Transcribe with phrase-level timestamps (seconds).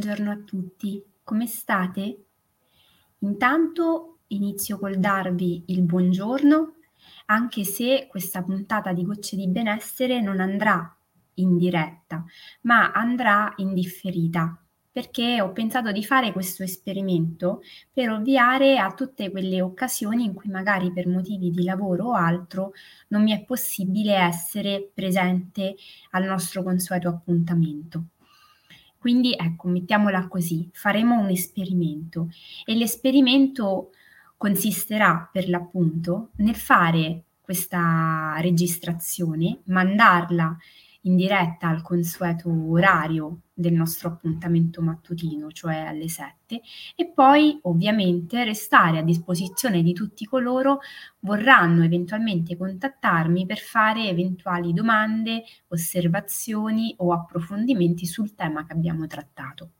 [0.00, 2.24] Buongiorno a tutti, come state?
[3.18, 6.76] Intanto inizio col darvi il buongiorno,
[7.26, 10.96] anche se questa puntata di Gocce di Benessere non andrà
[11.34, 12.24] in diretta,
[12.62, 14.58] ma andrà in differita,
[14.90, 17.60] perché ho pensato di fare questo esperimento
[17.92, 22.72] per ovviare a tutte quelle occasioni in cui magari per motivi di lavoro o altro
[23.08, 25.74] non mi è possibile essere presente
[26.12, 28.04] al nostro consueto appuntamento.
[29.00, 32.28] Quindi ecco, mettiamola così, faremo un esperimento.
[32.66, 33.92] E l'esperimento
[34.36, 40.54] consisterà per l'appunto nel fare questa registrazione, mandarla
[41.02, 46.60] in diretta al consueto orario del nostro appuntamento mattutino, cioè alle 7,
[46.96, 50.80] e poi ovviamente restare a disposizione di tutti coloro
[51.20, 59.70] vorranno eventualmente contattarmi per fare eventuali domande, osservazioni o approfondimenti sul tema che abbiamo trattato.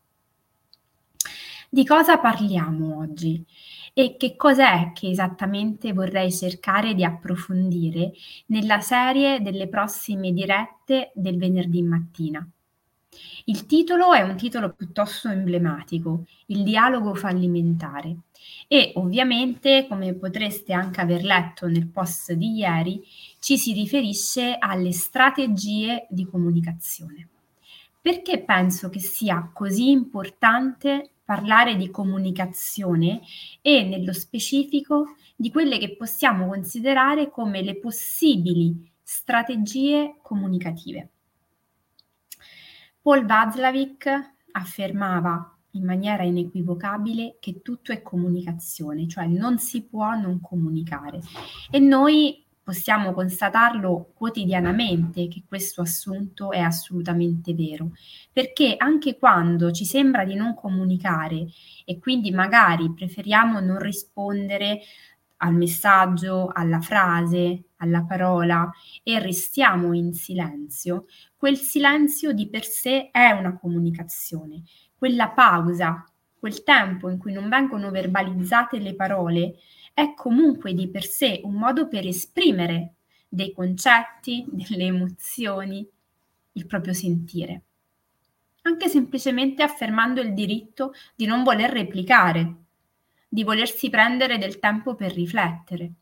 [1.73, 3.47] Di cosa parliamo oggi?
[3.95, 8.11] E che cos'è che esattamente vorrei cercare di approfondire
[8.47, 12.45] nella serie delle prossime dirette del venerdì mattina?
[13.45, 18.17] Il titolo è un titolo piuttosto emblematico, Il dialogo fallimentare.
[18.67, 23.01] E ovviamente, come potreste anche aver letto nel post di ieri,
[23.39, 27.29] ci si riferisce alle strategie di comunicazione.
[28.01, 33.21] Perché penso che sia così importante parlare di comunicazione
[33.61, 41.09] e nello specifico di quelle che possiamo considerare come le possibili strategie comunicative.
[43.03, 50.41] Paul Václavic affermava in maniera inequivocabile che tutto è comunicazione, cioè non si può non
[50.41, 51.21] comunicare.
[51.71, 57.91] E noi possiamo constatarlo quotidianamente che questo assunto è assolutamente vero,
[58.33, 61.49] perché anche quando ci sembra di non comunicare
[61.85, 64.83] e quindi magari preferiamo non rispondere
[65.39, 68.71] al messaggio, alla frase, alla parola
[69.03, 74.63] e restiamo in silenzio, quel silenzio di per sé è una comunicazione,
[74.97, 76.05] quella pausa,
[76.39, 79.57] quel tempo in cui non vengono verbalizzate le parole
[80.01, 82.95] è comunque di per sé un modo per esprimere
[83.29, 85.87] dei concetti, delle emozioni,
[86.53, 87.63] il proprio sentire.
[88.63, 92.55] Anche semplicemente affermando il diritto di non voler replicare,
[93.29, 95.93] di volersi prendere del tempo per riflettere.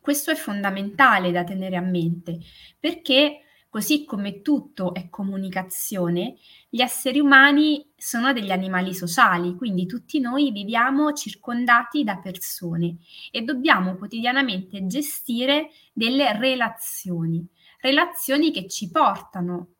[0.00, 2.38] Questo è fondamentale da tenere a mente
[2.78, 3.43] perché
[3.74, 6.36] Così come tutto è comunicazione,
[6.68, 12.98] gli esseri umani sono degli animali sociali, quindi tutti noi viviamo circondati da persone
[13.32, 17.44] e dobbiamo quotidianamente gestire delle relazioni,
[17.80, 19.70] relazioni che ci portano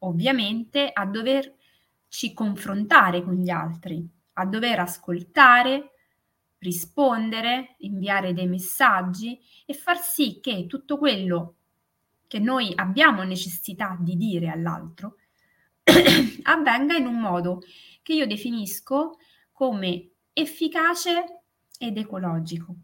[0.00, 5.92] ovviamente a doverci confrontare con gli altri, a dover ascoltare,
[6.58, 11.54] rispondere, inviare dei messaggi e far sì che tutto quello
[12.28, 15.16] che noi abbiamo necessità di dire all'altro
[16.44, 17.62] avvenga in un modo
[18.02, 19.16] che io definisco
[19.50, 21.40] come efficace
[21.78, 22.74] ed ecologico.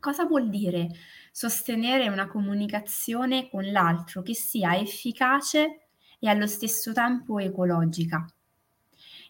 [0.00, 0.88] Cosa vuol dire
[1.30, 8.24] sostenere una comunicazione con l'altro che sia efficace e allo stesso tempo ecologica?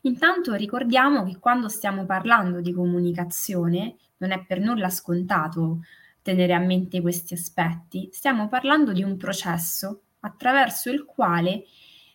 [0.02, 5.80] Intanto ricordiamo che quando stiamo parlando di comunicazione non è per nulla scontato
[6.30, 8.08] tenere a mente questi aspetti.
[8.12, 11.64] Stiamo parlando di un processo attraverso il quale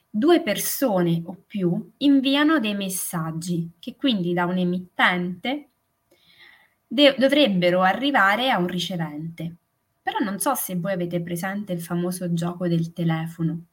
[0.09, 5.69] due persone o più inviano dei messaggi che quindi da un emittente
[6.87, 9.55] de- dovrebbero arrivare a un ricevente.
[10.01, 13.65] Però non so se voi avete presente il famoso gioco del telefono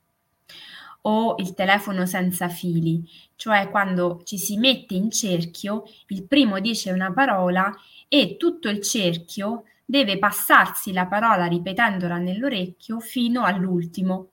[1.02, 3.04] o il telefono senza fili,
[3.36, 7.74] cioè quando ci si mette in cerchio, il primo dice una parola
[8.08, 14.30] e tutto il cerchio deve passarsi la parola ripetendola nell'orecchio fino all'ultimo,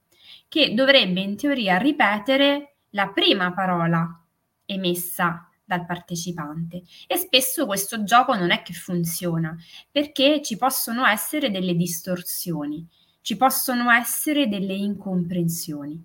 [0.48, 4.26] che dovrebbe in teoria ripetere la prima parola
[4.64, 6.84] emessa dal partecipante.
[7.08, 9.54] E spesso questo gioco non è che funziona,
[9.92, 12.88] perché ci possono essere delle distorsioni,
[13.20, 16.02] ci possono essere delle incomprensioni.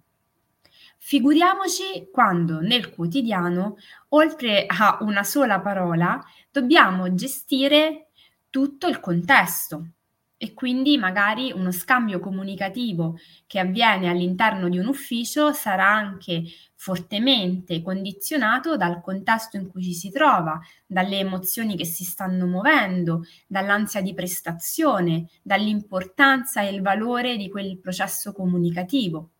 [0.99, 3.77] Figuriamoci quando nel quotidiano,
[4.09, 8.09] oltre a una sola parola, dobbiamo gestire
[8.55, 9.89] tutto il contesto
[10.37, 13.19] e quindi magari uno scambio comunicativo
[13.49, 16.45] che avviene all'interno di un ufficio sarà anche
[16.77, 23.25] fortemente condizionato dal contesto in cui ci si trova, dalle emozioni che si stanno muovendo,
[23.49, 29.31] dall'ansia di prestazione, dall'importanza e il valore di quel processo comunicativo.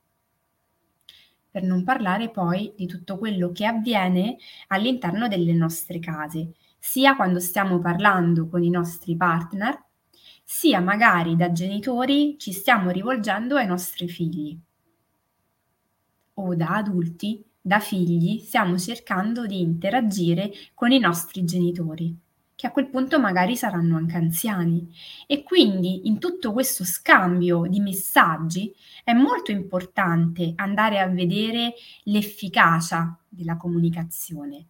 [1.53, 4.39] per non parlare poi di tutto quello che avviene
[4.69, 6.55] all'interno delle nostre case,
[6.87, 9.83] sia quando stiamo parlando con i nostri partner,
[10.45, 14.57] sia magari da genitori ci stiamo rivolgendo ai nostri figli
[16.35, 22.15] o da adulti, da figli, stiamo cercando di interagire con i nostri genitori
[22.55, 24.95] che a quel punto magari saranno anche anziani.
[25.27, 28.73] E quindi in tutto questo scambio di messaggi
[29.03, 31.73] è molto importante andare a vedere
[32.05, 34.69] l'efficacia della comunicazione.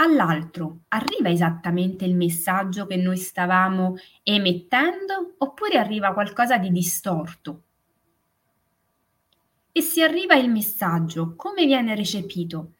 [0.00, 7.62] All'altro arriva esattamente il messaggio che noi stavamo emettendo oppure arriva qualcosa di distorto?
[9.72, 12.74] E se arriva il messaggio, come viene recepito?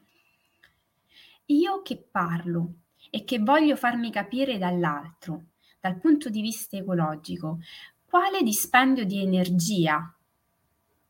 [1.46, 2.74] Io che parlo
[3.08, 5.44] e che voglio farmi capire dall'altro,
[5.80, 7.60] dal punto di vista ecologico,
[8.04, 10.14] quale dispendio di energia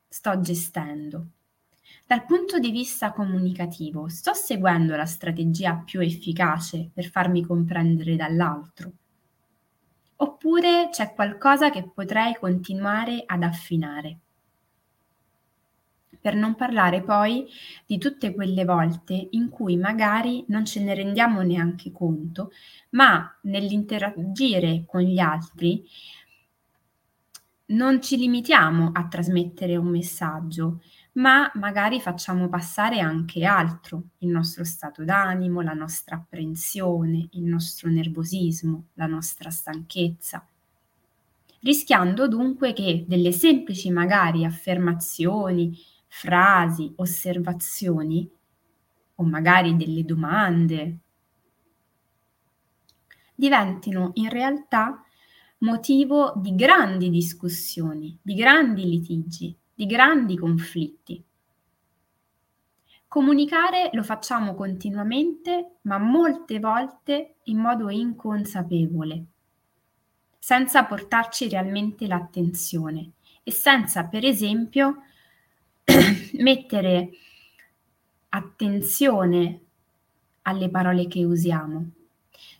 [0.08, 1.26] sto gestendo?
[2.06, 8.92] Dal punto di vista comunicativo, sto seguendo la strategia più efficace per farmi comprendere dall'altro?
[10.16, 14.18] Oppure c'è qualcosa che potrei continuare ad affinare?
[16.24, 17.46] per non parlare poi
[17.84, 22.50] di tutte quelle volte in cui magari non ce ne rendiamo neanche conto,
[22.92, 25.84] ma nell'interagire con gli altri
[27.66, 30.80] non ci limitiamo a trasmettere un messaggio,
[31.14, 37.88] ma magari facciamo passare anche altro, il nostro stato d'animo, la nostra apprensione, il nostro
[37.88, 40.46] nervosismo, la nostra stanchezza.
[41.60, 45.76] Rischiando dunque che delle semplici magari affermazioni,
[46.08, 48.28] frasi, osservazioni
[49.16, 50.98] o magari delle domande
[53.34, 55.02] diventino in realtà
[55.58, 61.22] motivo di grandi discussioni, di grandi litigi, di grandi conflitti.
[63.08, 69.24] Comunicare lo facciamo continuamente, ma molte volte in modo inconsapevole,
[70.38, 73.12] senza portarci realmente l'attenzione
[73.42, 75.02] e senza, per esempio,
[76.38, 77.10] mettere
[78.30, 79.60] attenzione
[80.42, 81.90] alle parole che usiamo,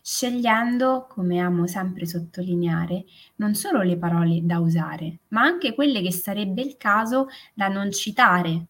[0.07, 3.07] scegliendo, come amo sempre sottolineare,
[3.37, 7.91] non solo le parole da usare, ma anche quelle che sarebbe il caso da non
[7.91, 8.67] citare,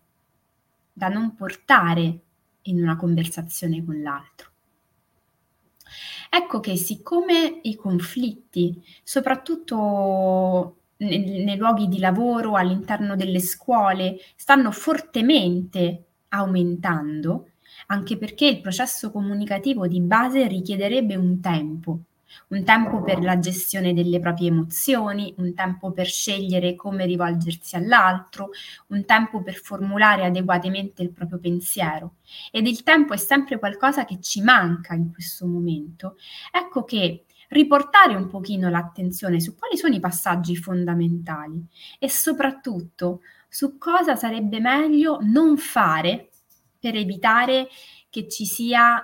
[0.93, 2.21] da non portare
[2.63, 4.51] in una conversazione con l'altro.
[6.31, 14.71] Ecco che siccome i conflitti, soprattutto nei, nei luoghi di lavoro, all'interno delle scuole, stanno
[14.71, 17.49] fortemente aumentando,
[17.87, 22.01] anche perché il processo comunicativo di base richiederebbe un tempo,
[22.49, 28.51] un tempo per la gestione delle proprie emozioni, un tempo per scegliere come rivolgersi all'altro,
[28.89, 32.17] un tempo per formulare adeguatamente il proprio pensiero.
[32.51, 36.17] Ed il tempo è sempre qualcosa che ci manca in questo momento.
[36.53, 41.65] Ecco che riportare un pochino l'attenzione su quali sono i passaggi fondamentali
[41.99, 46.31] e soprattutto su cosa sarebbe meglio non fare
[46.85, 47.69] per evitare
[48.11, 49.03] che ci sia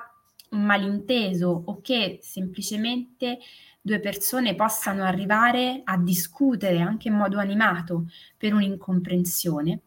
[0.50, 3.38] un malinteso o che semplicemente
[3.80, 8.04] due persone possano arrivare a discutere anche in modo animato
[8.36, 9.80] per un'incomprensione,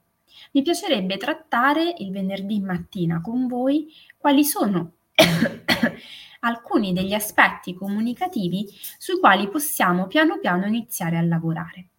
[0.53, 4.93] mi piacerebbe trattare il venerdì mattina con voi quali sono
[6.39, 8.65] alcuni degli aspetti comunicativi
[8.97, 11.89] sui quali possiamo piano piano iniziare a lavorare.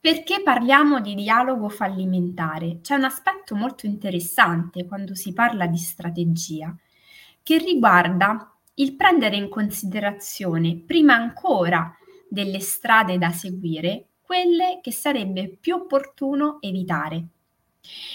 [0.00, 2.78] Perché parliamo di dialogo fallimentare?
[2.80, 6.74] C'è un aspetto molto interessante quando si parla di strategia
[7.42, 11.92] che riguarda il prendere in considerazione prima ancora
[12.28, 17.26] delle strade da seguire quelle che sarebbe più opportuno evitare.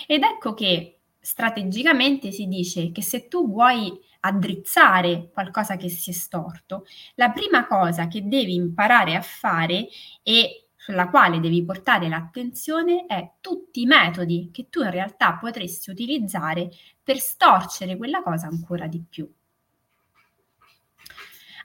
[0.07, 6.13] Ed ecco che strategicamente si dice che se tu vuoi addrizzare qualcosa che si è
[6.13, 6.85] storto,
[7.15, 9.87] la prima cosa che devi imparare a fare
[10.23, 15.91] e sulla quale devi portare l'attenzione è tutti i metodi che tu in realtà potresti
[15.91, 16.71] utilizzare
[17.03, 19.31] per storcere quella cosa ancora di più.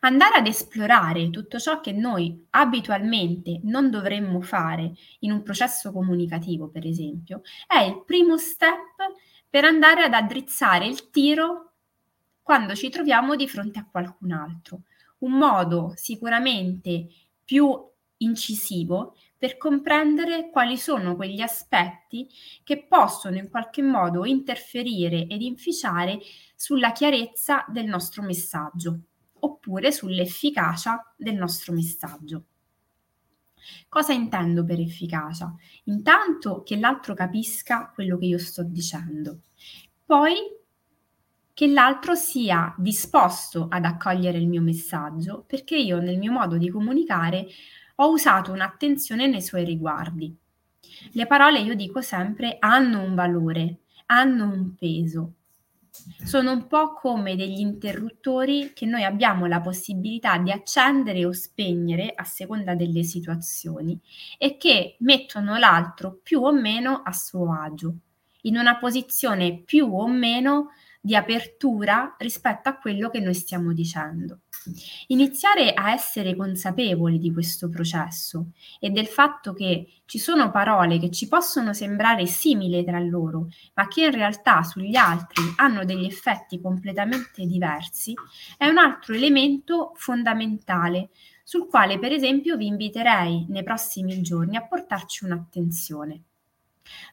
[0.01, 6.69] Andare ad esplorare tutto ciò che noi abitualmente non dovremmo fare in un processo comunicativo,
[6.69, 8.97] per esempio, è il primo step
[9.49, 11.73] per andare ad addrizzare il tiro
[12.43, 14.83] quando ci troviamo di fronte a qualcun altro.
[15.21, 17.07] Un modo sicuramente
[17.43, 22.29] più incisivo per comprendere quali sono quegli aspetti
[22.65, 26.19] che possono in qualche modo interferire ed inficiare
[26.55, 29.01] sulla chiarezza del nostro messaggio
[29.41, 32.45] oppure sull'efficacia del nostro messaggio.
[33.89, 35.53] Cosa intendo per efficacia?
[35.85, 39.41] Intanto che l'altro capisca quello che io sto dicendo,
[40.05, 40.35] poi
[41.53, 46.69] che l'altro sia disposto ad accogliere il mio messaggio, perché io nel mio modo di
[46.69, 47.47] comunicare
[47.97, 50.35] ho usato un'attenzione nei suoi riguardi.
[51.12, 55.33] Le parole, io dico sempre, hanno un valore, hanno un peso.
[56.23, 62.12] Sono un po' come degli interruttori che noi abbiamo la possibilità di accendere o spegnere
[62.15, 63.99] a seconda delle situazioni
[64.37, 67.95] e che mettono l'altro più o meno a suo agio,
[68.43, 70.69] in una posizione più o meno
[71.07, 74.41] di apertura rispetto a quello che noi stiamo dicendo.
[75.07, 78.49] Iniziare a essere consapevoli di questo processo
[78.81, 83.87] e del fatto che ci sono parole che ci possono sembrare simili tra loro, ma
[83.87, 88.13] che in realtà sugli altri hanno degli effetti completamente diversi,
[88.59, 91.11] è un altro elemento fondamentale
[91.45, 96.25] sul quale per esempio vi inviterei nei prossimi giorni a portarci un'attenzione.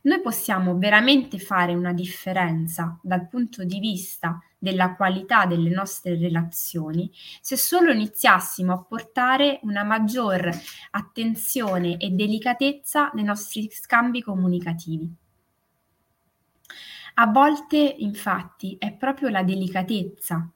[0.04, 7.12] Noi possiamo veramente fare una differenza dal punto di vista della qualità delle nostre relazioni
[7.42, 10.50] se solo iniziassimo a portare una maggior
[10.92, 15.14] attenzione e delicatezza nei nostri scambi comunicativi.
[17.16, 20.50] A volte, infatti, è proprio la delicatezza,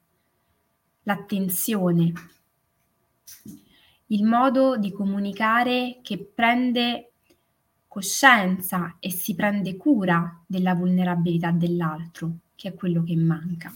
[1.03, 2.13] l'attenzione,
[4.07, 7.11] il modo di comunicare che prende
[7.97, 13.73] coscienza e si prende cura della vulnerabilità dell'altro, che è quello che manca.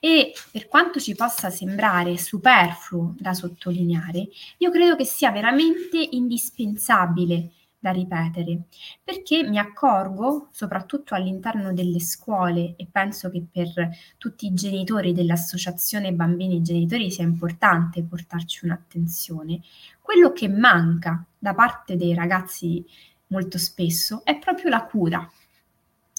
[0.00, 7.50] E per quanto ci possa sembrare superfluo da sottolineare, io credo che sia veramente indispensabile
[7.78, 8.68] da ripetere,
[9.02, 13.68] perché mi accorgo, soprattutto all'interno delle scuole, e penso che per
[14.16, 19.60] tutti i genitori dell'associazione bambini e genitori sia importante portarci un'attenzione,
[20.00, 22.84] quello che manca da parte dei ragazzi
[23.32, 25.28] molto spesso è proprio la cura,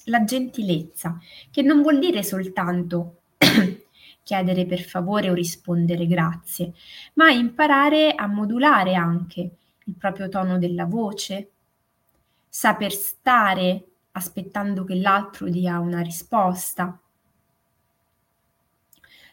[0.06, 1.20] la gentilezza,
[1.52, 3.22] che non vuol dire soltanto
[4.24, 6.74] chiedere per favore o rispondere grazie,
[7.14, 9.52] ma imparare a modulare anche
[9.86, 11.52] il proprio tono della voce,
[12.50, 17.00] saper stare aspettando che l'altro dia una risposta,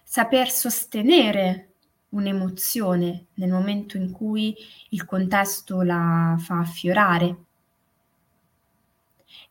[0.02, 1.66] saper sostenere
[2.10, 4.56] un'emozione nel momento in cui
[4.90, 7.44] il contesto la fa affiorare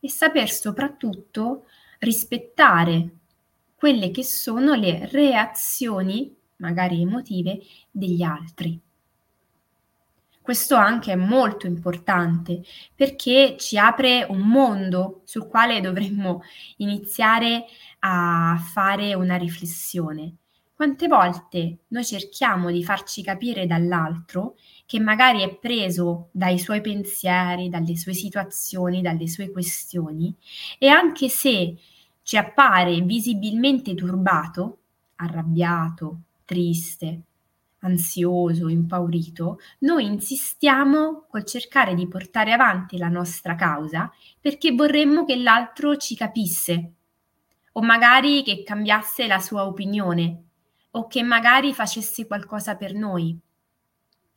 [0.00, 1.66] e saper soprattutto
[1.98, 3.16] rispettare
[3.74, 7.60] quelle che sono le reazioni, magari emotive,
[7.90, 8.80] degli altri.
[10.42, 12.62] Questo anche è molto importante
[12.94, 16.42] perché ci apre un mondo sul quale dovremmo
[16.78, 17.66] iniziare
[18.00, 20.39] a fare una riflessione.
[20.80, 24.56] Quante volte noi cerchiamo di farci capire dall'altro
[24.86, 30.34] che magari è preso dai suoi pensieri, dalle sue situazioni, dalle sue questioni?
[30.78, 31.76] E anche se
[32.22, 34.78] ci appare visibilmente turbato,
[35.16, 37.20] arrabbiato, triste,
[37.80, 44.10] ansioso, impaurito, noi insistiamo col cercare di portare avanti la nostra causa
[44.40, 46.92] perché vorremmo che l'altro ci capisse
[47.72, 50.44] o magari che cambiasse la sua opinione
[50.92, 53.38] o che magari facesse qualcosa per noi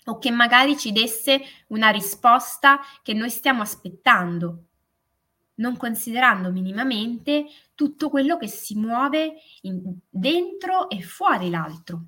[0.06, 4.66] o che magari ci desse una risposta che noi stiamo aspettando,
[5.56, 12.08] non considerando minimamente tutto quello che si muove in, dentro e fuori l'altro.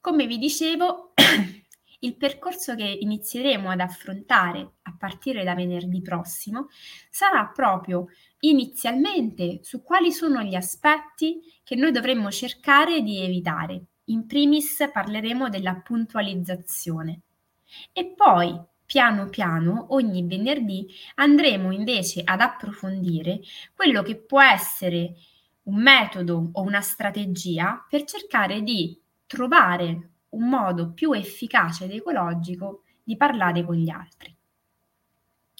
[0.00, 1.12] Come vi dicevo,
[2.00, 6.68] il percorso che inizieremo ad affrontare a partire da venerdì prossimo
[7.10, 8.06] sarà proprio
[8.40, 13.84] inizialmente su quali sono gli aspetti che noi dovremmo cercare di evitare.
[14.04, 17.20] In primis parleremo della puntualizzazione.
[17.92, 20.86] E poi piano piano ogni venerdì
[21.16, 23.40] andremo invece ad approfondire
[23.74, 25.14] quello che può essere
[25.64, 32.82] un metodo o una strategia per cercare di trovare un modo più efficace ed ecologico
[33.02, 34.34] di parlare con gli altri.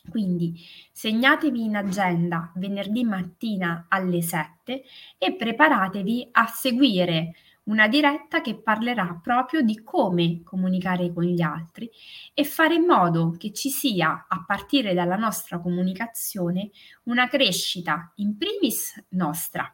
[0.08, 0.58] Quindi
[0.92, 4.82] segnatevi in agenda venerdì mattina alle 7
[5.18, 7.34] e preparatevi a seguire
[7.68, 11.90] una diretta che parlerà proprio di come comunicare con gli altri
[12.32, 16.70] e fare in modo che ci sia, a partire dalla nostra comunicazione,
[17.04, 19.70] una crescita in primis nostra,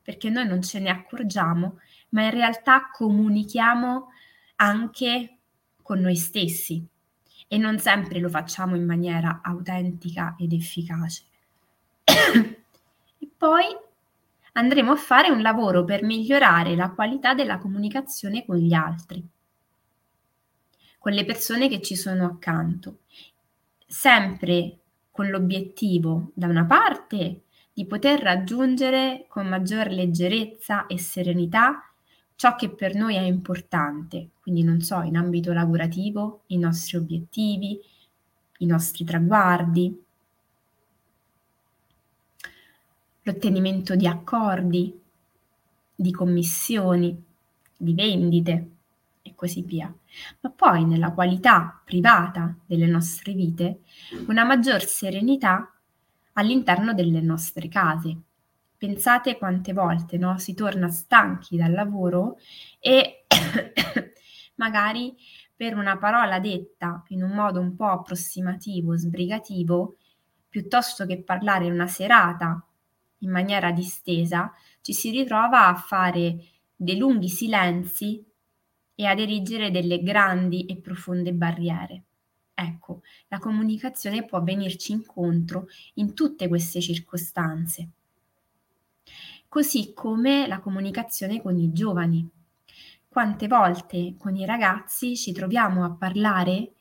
[0.00, 4.08] perché noi non ce ne accorgiamo, ma in realtà comunichiamo
[4.56, 5.38] anche
[5.82, 6.86] con noi stessi
[7.46, 11.24] e non sempre lo facciamo in maniera autentica ed efficace.
[12.04, 13.64] e poi
[14.52, 19.26] andremo a fare un lavoro per migliorare la qualità della comunicazione con gli altri.
[20.98, 23.00] con le persone che ci sono accanto,
[23.86, 24.78] sempre
[25.10, 27.42] con l'obiettivo, da una parte,
[27.74, 31.93] di poter raggiungere con maggior leggerezza e serenità
[32.36, 37.80] ciò che per noi è importante, quindi non so, in ambito lavorativo, i nostri obiettivi,
[38.58, 40.02] i nostri traguardi,
[43.22, 45.00] l'ottenimento di accordi,
[45.94, 47.22] di commissioni,
[47.76, 48.70] di vendite
[49.22, 49.92] e così via.
[50.40, 53.80] Ma poi nella qualità privata delle nostre vite,
[54.26, 55.72] una maggior serenità
[56.34, 58.16] all'interno delle nostre case.
[58.76, 62.38] Pensate quante volte no, si torna stanchi dal lavoro
[62.78, 63.24] e
[64.56, 65.16] magari
[65.56, 69.96] per una parola detta in un modo un po' approssimativo, sbrigativo,
[70.48, 72.64] piuttosto che parlare una serata
[73.18, 76.36] in maniera distesa, ci si ritrova a fare
[76.76, 78.24] dei lunghi silenzi
[78.94, 82.02] e ad erigere delle grandi e profonde barriere.
[82.54, 87.88] Ecco, la comunicazione può venirci incontro in tutte queste circostanze.
[89.54, 92.28] Così come la comunicazione con i giovani.
[93.06, 96.72] Quante volte con i ragazzi ci troviamo a parlare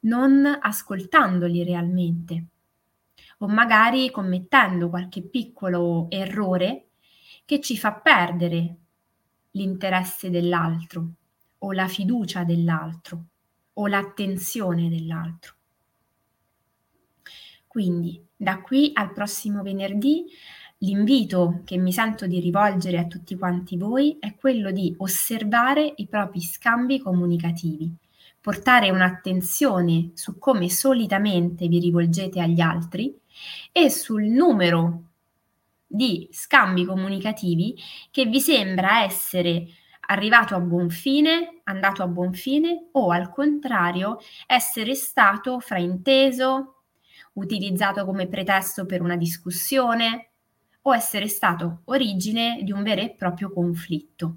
[0.00, 2.46] non ascoltandoli realmente
[3.38, 6.88] o magari commettendo qualche piccolo errore
[7.44, 8.76] che ci fa perdere
[9.52, 11.08] l'interesse dell'altro
[11.58, 13.24] o la fiducia dell'altro
[13.74, 15.54] o l'attenzione dell'altro.
[17.68, 20.24] Quindi da qui al prossimo venerdì
[20.78, 26.06] l'invito che mi sento di rivolgere a tutti quanti voi è quello di osservare i
[26.06, 27.90] propri scambi comunicativi,
[28.40, 33.18] portare un'attenzione su come solitamente vi rivolgete agli altri
[33.72, 35.02] e sul numero
[35.86, 37.76] di scambi comunicativi
[38.10, 39.66] che vi sembra essere
[40.08, 46.82] arrivato a buon fine, andato a buon fine o al contrario essere stato frainteso,
[47.34, 50.30] utilizzato come pretesto per una discussione
[50.88, 54.36] o essere stato origine di un vero e proprio conflitto.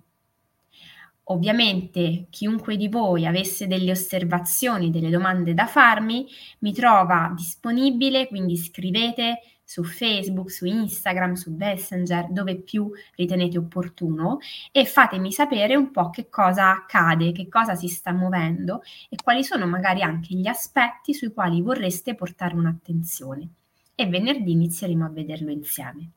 [1.25, 6.25] Ovviamente chiunque di voi avesse delle osservazioni, delle domande da farmi,
[6.59, 14.39] mi trova disponibile, quindi scrivete su Facebook, su Instagram, su Messenger, dove più ritenete opportuno
[14.71, 19.43] e fatemi sapere un po' che cosa accade, che cosa si sta muovendo e quali
[19.43, 23.49] sono magari anche gli aspetti sui quali vorreste portare un'attenzione.
[23.93, 26.13] E venerdì inizieremo a vederlo insieme.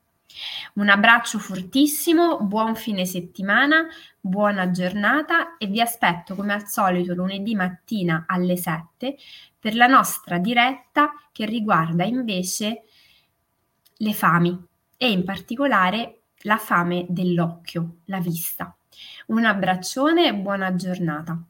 [0.75, 3.87] Un abbraccio fortissimo, buon fine settimana,
[4.21, 9.17] buona giornata e vi aspetto come al solito lunedì mattina alle 7
[9.59, 12.83] per la nostra diretta che riguarda invece
[13.97, 14.59] le fami
[14.97, 18.75] e in particolare la fame dell'occhio, la vista.
[19.27, 21.41] Un abbraccione e buona giornata.